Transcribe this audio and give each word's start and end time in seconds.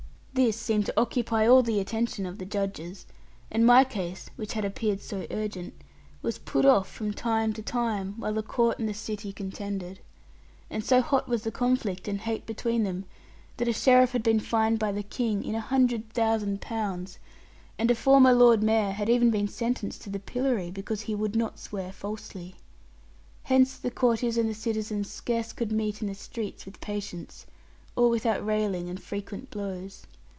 This 0.33 0.55
seemed 0.55 0.85
to 0.85 0.93
occupy 0.99 1.45
all 1.45 1.61
the 1.61 1.81
attention 1.81 2.25
of 2.25 2.37
the 2.37 2.45
judges, 2.45 3.05
and 3.51 3.65
my 3.65 3.83
case 3.83 4.29
(which 4.37 4.53
had 4.53 4.63
appeared 4.63 5.01
so 5.01 5.27
urgent) 5.29 5.73
was 6.21 6.37
put 6.39 6.63
off 6.63 6.89
from 6.89 7.11
time 7.11 7.51
to 7.51 7.61
time, 7.61 8.15
while 8.17 8.33
the 8.33 8.41
Court 8.41 8.79
and 8.79 8.87
the 8.87 8.93
City 8.93 9.33
contended. 9.33 9.99
And 10.69 10.85
so 10.85 11.01
hot 11.01 11.27
was 11.27 11.43
the 11.43 11.51
conflict 11.51 12.07
and 12.07 12.21
hate 12.21 12.45
between 12.45 12.83
them, 12.83 13.03
that 13.57 13.67
a 13.67 13.73
sheriff 13.73 14.13
had 14.13 14.23
been 14.23 14.39
fined 14.39 14.79
by 14.79 14.93
the 14.93 15.03
King 15.03 15.43
in 15.43 15.51
100,000 15.51 16.61
pounds, 16.61 17.19
and 17.77 17.91
a 17.91 17.93
former 17.93 18.31
lord 18.33 18.63
mayor 18.63 18.91
had 18.93 19.09
even 19.09 19.31
been 19.31 19.49
sentenced 19.49 20.01
to 20.03 20.09
the 20.09 20.17
pillory, 20.17 20.71
because 20.71 21.01
he 21.01 21.13
would 21.13 21.35
not 21.35 21.59
swear 21.59 21.91
falsely. 21.91 22.55
Hence 23.43 23.75
the 23.77 23.91
courtiers 23.91 24.37
and 24.37 24.47
the 24.47 24.53
citizens 24.55 25.11
scarce 25.11 25.51
could 25.51 25.73
meet 25.73 26.01
in 26.01 26.07
the 26.07 26.15
streets 26.15 26.65
with 26.65 26.79
patience, 26.79 27.45
or 27.97 28.09
without 28.09 28.43
railing 28.43 28.89
and 28.89 28.99
frequent 29.03 29.49
blows. 29.51 30.07